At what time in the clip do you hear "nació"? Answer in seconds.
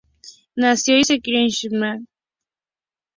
0.55-0.97